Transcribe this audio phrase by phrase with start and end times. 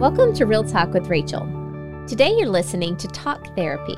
[0.00, 1.42] Welcome to Real Talk with Rachel.
[2.08, 3.96] Today you're listening to Talk Therapy.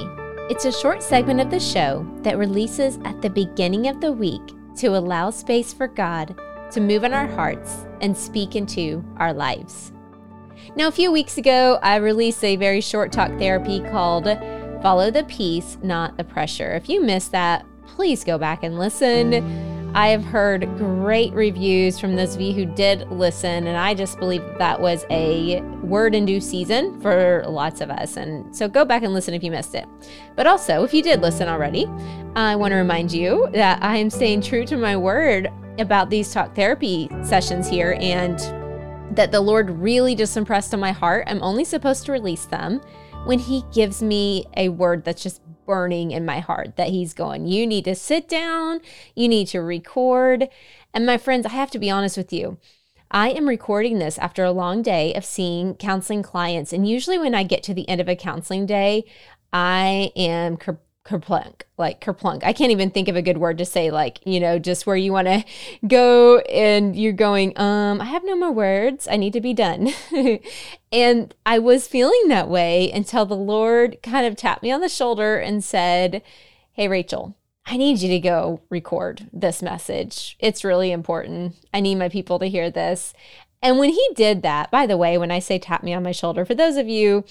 [0.51, 4.43] It's a short segment of the show that releases at the beginning of the week
[4.79, 6.37] to allow space for God
[6.73, 9.93] to move in our hearts and speak into our lives.
[10.75, 14.25] Now, a few weeks ago, I released a very short talk therapy called
[14.83, 16.73] Follow the Peace, Not the Pressure.
[16.73, 19.72] If you missed that, please go back and listen.
[19.95, 24.19] I have heard great reviews from those of you who did listen, and I just
[24.19, 28.17] believe that was a word in due season for lots of us.
[28.17, 29.87] And so go back and listen if you missed it.
[30.35, 31.87] But also, if you did listen already,
[32.35, 36.33] I want to remind you that I am staying true to my word about these
[36.33, 38.39] talk therapy sessions here and
[39.15, 41.25] that the Lord really just impressed on my heart.
[41.27, 42.81] I'm only supposed to release them
[43.27, 47.47] when He gives me a word that's just burning in my heart that he's going,
[47.47, 48.81] You need to sit down,
[49.15, 50.49] you need to record.
[50.95, 52.59] And my friends, I have to be honest with you.
[53.11, 56.73] I am recording this after a long day of seeing counseling clients.
[56.73, 59.05] And usually, when I get to the end of a counseling day,
[59.53, 60.57] I am
[61.05, 62.45] kerplunk, like kerplunk.
[62.45, 64.97] I can't even think of a good word to say, like, you know, just where
[64.97, 65.45] you want to
[65.87, 69.09] go and you're going, um, I have no more words.
[69.11, 69.91] I need to be done.
[70.93, 74.89] and I was feeling that way until the Lord kind of tapped me on the
[74.89, 76.23] shoulder and said,
[76.73, 77.37] Hey, Rachel,
[77.67, 80.37] I need you to go record this message.
[80.39, 81.57] It's really important.
[81.75, 83.13] I need my people to hear this.
[83.61, 86.11] And when he did that, by the way, when I say tap me on my
[86.13, 87.25] shoulder, for those of you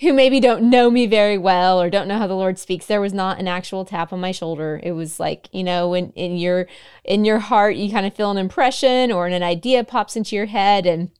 [0.00, 3.00] who maybe don't know me very well or don't know how the Lord speaks, there
[3.00, 4.80] was not an actual tap on my shoulder.
[4.82, 6.66] It was like, you know, when in your
[7.04, 10.46] in your heart you kind of feel an impression or an idea pops into your
[10.46, 11.10] head and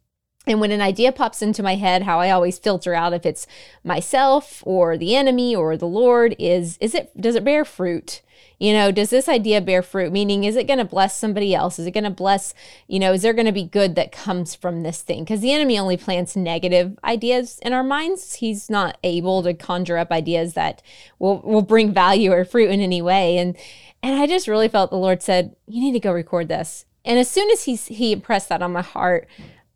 [0.46, 3.46] and when an idea pops into my head, how I always filter out if it's
[3.84, 8.22] myself or the enemy or the Lord is is it does it bear fruit?
[8.58, 10.12] You know, does this idea bear fruit?
[10.12, 11.78] Meaning, is it going to bless somebody else?
[11.78, 12.52] Is it going to bless,
[12.88, 15.24] you know, is there going to be good that comes from this thing?
[15.24, 18.34] Because the enemy only plants negative ideas in our minds.
[18.34, 20.83] He's not able to conjure up ideas that
[21.18, 23.39] will, will bring value or fruit in any way.
[23.39, 23.57] And
[24.02, 26.84] and I just really felt the Lord said, You need to go record this.
[27.05, 29.27] And as soon as he, he impressed that on my heart,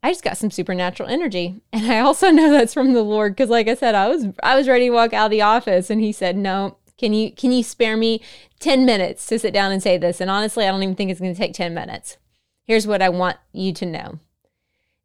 [0.05, 1.63] I just got some supernatural energy.
[1.73, 4.55] And I also know that's from the Lord because like I said, I was I
[4.55, 7.53] was ready to walk out of the office and he said, "No, can you can
[7.53, 8.21] you spare me
[8.61, 11.21] 10 minutes to sit down and say this?" And honestly, I don't even think it's
[11.21, 12.19] going to take 10 minutes.
[12.65, 14.19] Here's what I want you to know.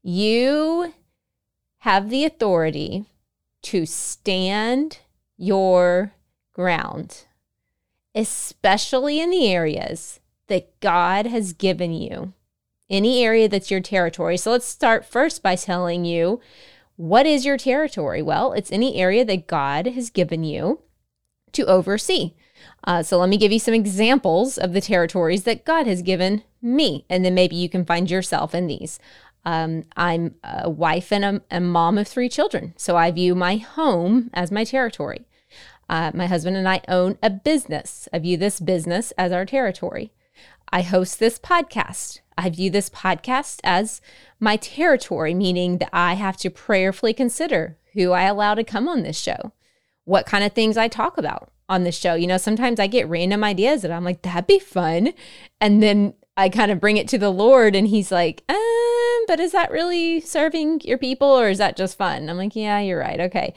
[0.04, 0.94] You
[1.80, 3.06] have the authority
[3.62, 5.00] to stand
[5.38, 6.12] your
[6.52, 7.24] ground,
[8.14, 12.34] especially in the areas that God has given you.
[12.90, 14.38] Any area that's your territory.
[14.38, 16.40] So let's start first by telling you
[16.96, 18.22] what is your territory?
[18.22, 20.82] Well, it's any area that God has given you
[21.54, 22.34] to oversee.
[22.84, 26.44] Uh, so let me give you some examples of the territories that God has given
[26.62, 29.00] me, and then maybe you can find yourself in these.
[29.46, 33.58] Um, I'm a wife and a, a, mom of three children, so I view my
[33.58, 35.26] home as my territory.
[35.88, 38.08] Uh, my husband and I own a business.
[38.12, 40.12] I view this business as our territory.
[40.72, 42.20] I host this podcast.
[42.40, 44.02] I view this podcast as
[44.40, 49.04] my territory, meaning that I have to prayerfully consider who I allow to come on
[49.04, 49.52] this show
[50.06, 52.16] what kind of things I talk about on this show.
[52.16, 55.14] You know, sometimes I get random ideas and I'm like, that'd be fun.
[55.62, 59.40] And then I kind of bring it to the Lord and he's like, um, but
[59.40, 62.28] is that really serving your people or is that just fun?
[62.28, 63.20] I'm like, yeah, you're right.
[63.20, 63.54] Okay.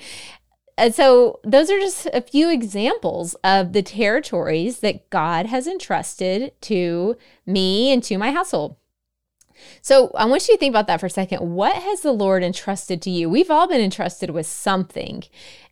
[0.78, 6.52] And so those are just a few examples of the territories that God has entrusted
[6.62, 7.16] to
[7.46, 8.76] me and to my household.
[9.80, 11.38] So I want you to think about that for a second.
[11.54, 13.28] What has the Lord entrusted to you?
[13.28, 15.24] We've all been entrusted with something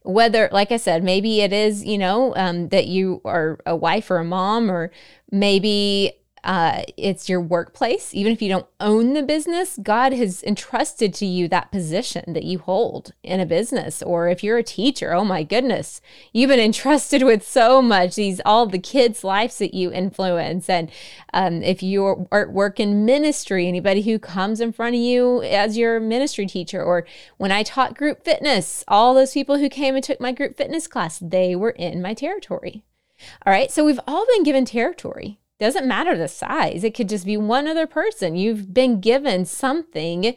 [0.02, 4.10] whether like i said maybe it is you know um, that you are a wife
[4.10, 4.90] or a mom or
[5.30, 6.12] maybe
[6.42, 8.14] uh, it's your workplace.
[8.14, 12.44] Even if you don't own the business, God has entrusted to you that position that
[12.44, 14.02] you hold in a business.
[14.02, 16.00] Or if you're a teacher, oh my goodness,
[16.32, 18.14] you've been entrusted with so much.
[18.14, 20.90] These all the kids' lives that you influence, and
[21.34, 26.00] um, if you work in ministry, anybody who comes in front of you as your
[26.00, 27.06] ministry teacher, or
[27.36, 30.86] when I taught group fitness, all those people who came and took my group fitness
[30.86, 32.82] class, they were in my territory.
[33.44, 35.38] All right, so we've all been given territory.
[35.60, 38.34] Doesn't matter the size, it could just be one other person.
[38.34, 40.34] You've been given something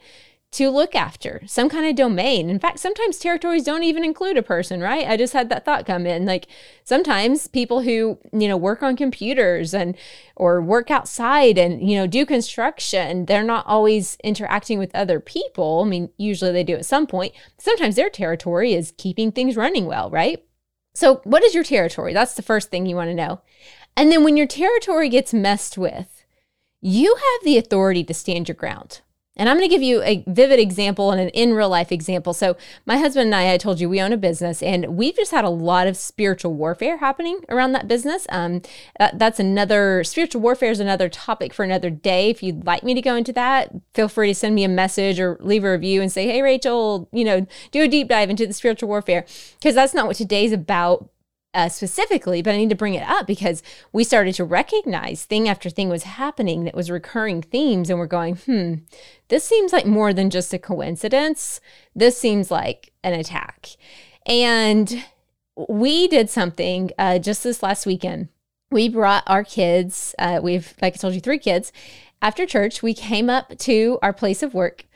[0.54, 2.48] to look after, some kind of domain.
[2.48, 5.08] In fact, sometimes territories don't even include a person, right?
[5.08, 6.26] I just had that thought come in.
[6.26, 6.46] Like
[6.84, 9.96] sometimes people who, you know, work on computers and
[10.36, 15.82] or work outside and, you know, do construction, they're not always interacting with other people.
[15.84, 17.34] I mean, usually they do at some point.
[17.58, 20.44] Sometimes their territory is keeping things running well, right?
[20.94, 22.12] So, what is your territory?
[22.12, 23.40] That's the first thing you want to know.
[23.96, 26.24] And then when your territory gets messed with,
[26.80, 29.00] you have the authority to stand your ground.
[29.36, 32.32] And I'm going to give you a vivid example and an in real life example.
[32.34, 32.56] So,
[32.86, 35.44] my husband and I, I told you we own a business, and we've just had
[35.44, 38.28] a lot of spiritual warfare happening around that business.
[38.28, 38.62] Um,
[38.98, 42.30] that, that's another spiritual warfare is another topic for another day.
[42.30, 45.18] If you'd like me to go into that, feel free to send me a message
[45.18, 48.46] or leave a review and say, "Hey, Rachel, you know, do a deep dive into
[48.46, 49.26] the spiritual warfare,"
[49.58, 51.10] because that's not what today's about
[51.54, 53.62] uh, specifically, but I need to bring it up because
[53.92, 58.06] we started to recognize thing after thing was happening that was recurring themes, and we're
[58.06, 58.74] going, hmm,
[59.28, 61.60] this seems like more than just a coincidence.
[61.94, 63.70] This seems like an attack.
[64.26, 65.04] And
[65.56, 68.28] we did something uh, just this last weekend.
[68.70, 71.72] We brought our kids, uh, we've, like I told you, three kids.
[72.20, 74.86] After church, we came up to our place of work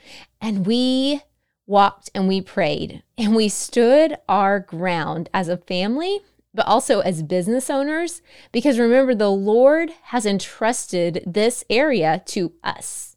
[0.41, 1.21] and we
[1.67, 6.21] walked and we prayed and we stood our ground as a family
[6.53, 13.15] but also as business owners, because remember, the Lord has entrusted this area to us.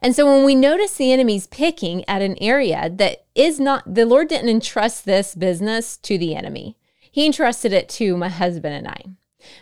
[0.00, 4.06] And so when we notice the enemy's picking at an area that is not, the
[4.06, 6.76] Lord didn't entrust this business to the enemy,
[7.10, 9.04] He entrusted it to my husband and I.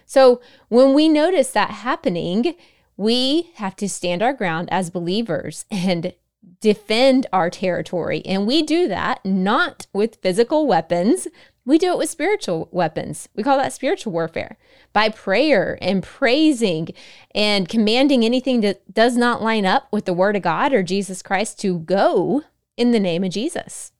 [0.06, 2.55] So when we notice that happening,
[2.97, 6.14] we have to stand our ground as believers and
[6.61, 8.23] defend our territory.
[8.25, 11.29] And we do that not with physical weapons,
[11.64, 13.29] we do it with spiritual weapons.
[13.35, 14.56] We call that spiritual warfare
[14.93, 16.88] by prayer and praising
[17.35, 21.23] and commanding anything that does not line up with the word of God or Jesus
[21.23, 22.43] Christ to go
[22.76, 23.93] in the name of Jesus.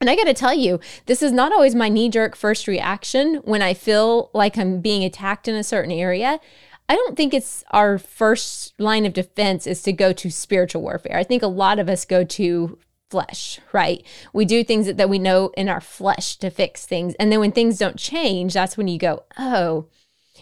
[0.00, 3.36] And I got to tell you, this is not always my knee jerk first reaction
[3.44, 6.40] when I feel like I'm being attacked in a certain area.
[6.88, 11.16] I don't think it's our first line of defense is to go to spiritual warfare.
[11.16, 12.78] I think a lot of us go to
[13.14, 14.04] flesh, right?
[14.32, 17.14] We do things that, that we know in our flesh to fix things.
[17.14, 19.86] And then when things don't change, that's when you go, oh,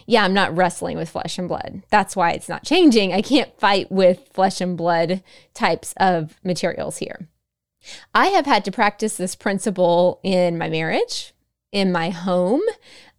[0.07, 1.83] yeah, I'm not wrestling with flesh and blood.
[1.91, 3.13] That's why it's not changing.
[3.13, 5.21] I can't fight with flesh and blood
[5.53, 7.27] types of materials here.
[8.15, 11.35] I have had to practice this principle in my marriage,
[11.71, 12.63] in my home,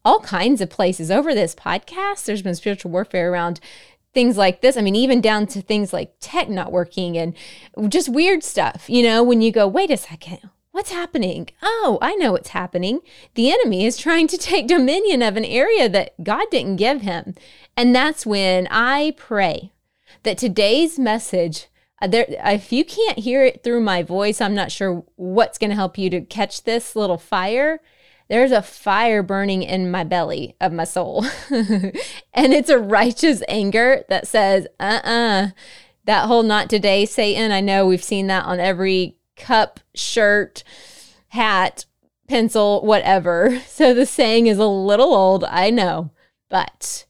[0.05, 1.13] all kinds of places.
[1.13, 3.61] Over this podcast, there's been spiritual warfare around
[4.15, 4.77] things like this.
[4.77, 7.35] I mean, even down to things like tech not working and
[7.89, 10.39] just weird stuff, you know, when you go, wait a second,
[10.71, 11.49] what's happening?
[11.63, 13.01] Oh, I know what's happening.
[13.35, 17.35] The enemy is trying to take dominion of an area that God didn't give him.
[17.77, 19.73] And that's when I pray
[20.23, 21.67] that today's message.
[22.01, 25.71] Uh, there, if you can't hear it through my voice, I'm not sure what's going
[25.71, 27.81] to help you to catch this little fire
[28.29, 31.25] there's a fire burning in my belly of my soul.
[31.51, 35.49] and it's a righteous anger that says, uh uh-uh, uh,
[36.07, 37.51] that whole not today, Satan.
[37.51, 40.65] I know we've seen that on every cup, shirt,
[41.29, 41.87] hat,
[42.29, 43.61] pencil, whatever.
[43.69, 46.11] So the saying is a little old, I know,
[46.49, 47.07] but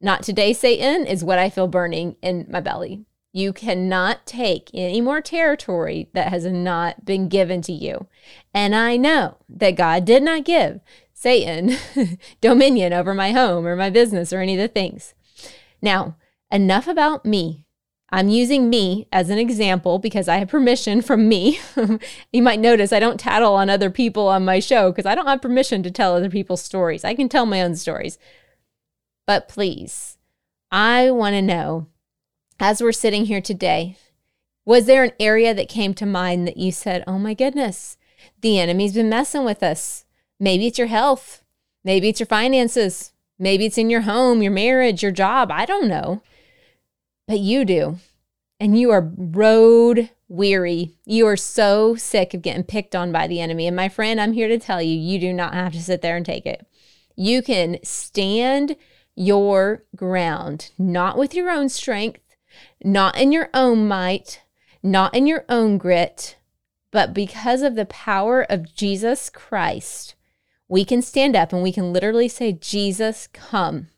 [0.00, 3.04] not today, Satan is what I feel burning in my belly.
[3.32, 8.06] You cannot take any more territory that has not been given to you.
[8.52, 10.80] And I know that God did not give
[11.14, 11.76] Satan
[12.40, 15.14] dominion over my home or my business or any of the things.
[15.80, 16.16] Now,
[16.50, 17.64] enough about me.
[18.10, 21.58] I'm using me as an example because I have permission from me.
[22.32, 25.26] you might notice I don't tattle on other people on my show because I don't
[25.26, 27.04] have permission to tell other people's stories.
[27.04, 28.18] I can tell my own stories.
[29.26, 30.18] But please,
[30.70, 31.86] I want to know
[32.62, 33.96] as we're sitting here today,
[34.64, 37.96] was there an area that came to mind that you said, oh my goodness,
[38.40, 40.04] the enemy's been messing with us?
[40.38, 41.42] Maybe it's your health.
[41.82, 43.12] Maybe it's your finances.
[43.36, 45.50] Maybe it's in your home, your marriage, your job.
[45.50, 46.22] I don't know.
[47.26, 47.98] But you do.
[48.60, 50.92] And you are road weary.
[51.04, 53.66] You are so sick of getting picked on by the enemy.
[53.66, 56.16] And my friend, I'm here to tell you, you do not have to sit there
[56.16, 56.64] and take it.
[57.16, 58.76] You can stand
[59.16, 62.31] your ground, not with your own strength,
[62.84, 64.42] not in your own might,
[64.82, 66.36] not in your own grit,
[66.90, 70.14] but because of the power of Jesus Christ,
[70.68, 73.88] we can stand up and we can literally say, Jesus, come.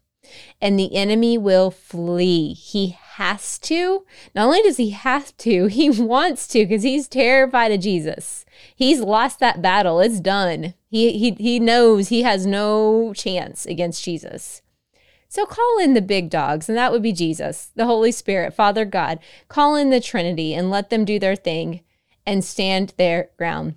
[0.60, 2.54] And the enemy will flee.
[2.54, 4.04] He has to.
[4.34, 8.44] Not only does he have to, he wants to because he's terrified of Jesus.
[8.74, 10.00] He's lost that battle.
[10.00, 10.74] It's done.
[10.88, 14.62] He, he, he knows he has no chance against Jesus.
[15.34, 18.84] So call in the big dogs, and that would be Jesus, the Holy Spirit, Father
[18.84, 19.18] God.
[19.48, 21.80] Call in the Trinity and let them do their thing
[22.24, 23.74] and stand their ground.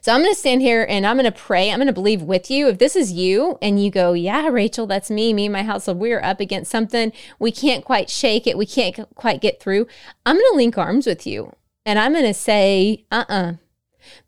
[0.00, 1.70] So I'm going to stand here and I'm going to pray.
[1.70, 2.66] I'm going to believe with you.
[2.68, 5.98] If this is you and you go, yeah, Rachel, that's me, me and my household,
[5.98, 7.12] we're up against something.
[7.38, 8.56] We can't quite shake it.
[8.56, 9.86] We can't quite get through.
[10.24, 11.54] I'm going to link arms with you
[11.84, 13.34] and I'm going to say, uh uh-uh.
[13.34, 13.52] uh,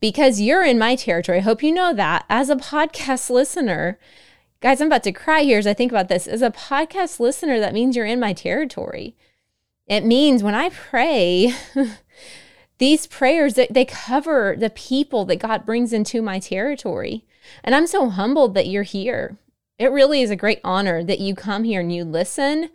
[0.01, 1.39] because you're in my territory.
[1.39, 3.99] I hope you know that as a podcast listener.
[4.67, 6.27] Guys, I'm about to cry here as I think about this.
[6.27, 9.15] As a podcast listener, that means you're in my territory.
[9.87, 11.55] It means when I pray,
[12.79, 17.25] these prayers that they cover the people that God brings into my territory.
[17.63, 19.37] And I'm so humbled that you're here.
[19.79, 22.71] It really is a great honor that you come here and you listen.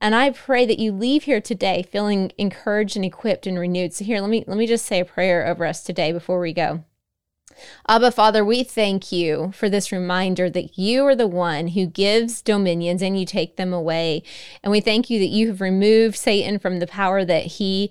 [0.00, 3.94] And I pray that you leave here today feeling encouraged and equipped and renewed.
[3.94, 6.52] So here, let me let me just say a prayer over us today before we
[6.52, 6.82] go.
[7.88, 12.42] Abba, Father, we thank you for this reminder that you are the one who gives
[12.42, 14.22] dominions and you take them away.
[14.62, 17.90] And we thank you that you have removed Satan from the power that he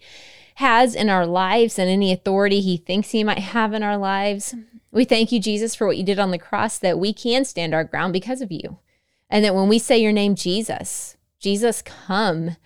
[0.56, 4.56] has in our lives and any authority he thinks he might have in our lives.
[4.92, 7.74] We thank you, Jesus, for what you did on the cross, that we can stand
[7.74, 8.78] our ground because of you.
[9.30, 12.58] And that when we say your name, Jesus, Jesus, come,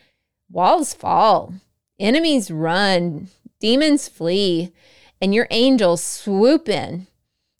[0.50, 1.54] walls fall,
[1.98, 3.30] enemies run,
[3.62, 4.74] demons flee,
[5.22, 7.08] and your angels swoop in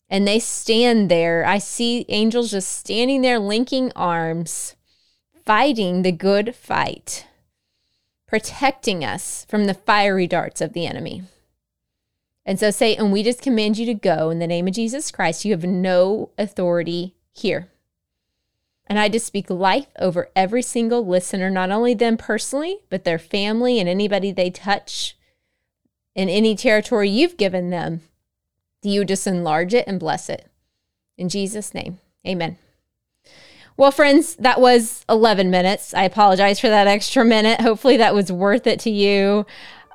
[0.08, 1.44] and they stand there.
[1.44, 4.76] I see angels just standing there, linking arms,
[5.44, 7.26] fighting the good fight
[8.28, 11.22] protecting us from the fiery darts of the enemy.
[12.44, 15.44] And so, Satan, we just command you to go in the name of Jesus Christ.
[15.44, 17.68] You have no authority here.
[18.86, 23.18] And I just speak life over every single listener, not only them personally, but their
[23.18, 25.17] family and anybody they touch
[26.18, 28.00] in any territory you've given them.
[28.82, 30.48] Do you just enlarge it and bless it?
[31.16, 32.58] In Jesus' name, amen.
[33.76, 35.94] Well, friends, that was 11 minutes.
[35.94, 37.60] I apologize for that extra minute.
[37.60, 39.46] Hopefully, that was worth it to you.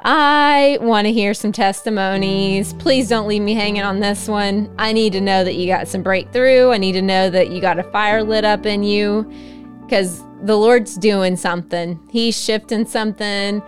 [0.01, 2.71] I want to hear some testimonies.
[2.75, 4.73] Please don't leave me hanging on this one.
[4.79, 6.69] I need to know that you got some breakthrough.
[6.69, 9.29] I need to know that you got a fire lit up in you
[9.81, 11.99] because the Lord's doing something.
[12.09, 13.61] He's shifting something,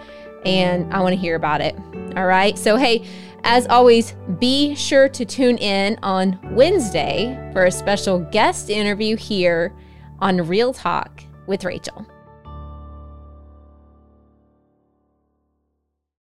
[0.45, 1.75] and I want to hear about it.
[2.15, 2.57] All right.
[2.57, 3.05] So, hey,
[3.43, 9.75] as always, be sure to tune in on Wednesday for a special guest interview here
[10.19, 12.07] on Real Talk with Rachel.